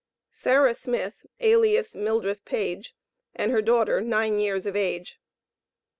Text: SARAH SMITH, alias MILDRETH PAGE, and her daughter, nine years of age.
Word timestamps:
SARAH 0.31 0.73
SMITH, 0.73 1.27
alias 1.41 1.95
MILDRETH 1.95 2.43
PAGE, 2.43 2.95
and 3.35 3.51
her 3.51 3.61
daughter, 3.61 4.01
nine 4.01 4.39
years 4.39 4.65
of 4.65 4.75
age. 4.75 5.19